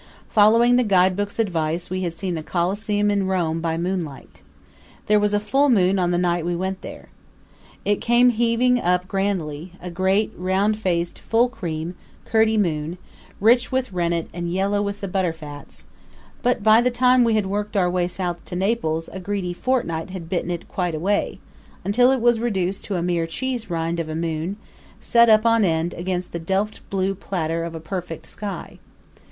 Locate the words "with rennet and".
13.71-14.51